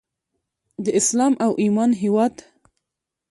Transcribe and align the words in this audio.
د 0.83 0.85
اسلام 0.99 1.33
او 1.43 1.51
ایمان 1.63 1.91
هیواد. 2.01 2.33